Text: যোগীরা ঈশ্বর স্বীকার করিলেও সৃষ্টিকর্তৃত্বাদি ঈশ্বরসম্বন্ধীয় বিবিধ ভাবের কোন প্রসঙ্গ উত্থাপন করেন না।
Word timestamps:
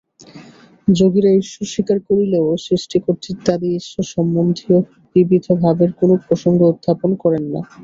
যোগীরা 0.91 1.31
ঈশ্বর 1.41 1.65
স্বীকার 1.67 1.97
করিলেও 2.07 2.45
সৃষ্টিকর্তৃত্বাদি 2.65 3.69
ঈশ্বরসম্বন্ধীয় 3.79 4.77
বিবিধ 5.15 5.45
ভাবের 5.61 5.91
কোন 5.99 6.09
প্রসঙ্গ 6.25 6.59
উত্থাপন 6.71 7.11
করেন 7.23 7.43
না। 7.53 7.61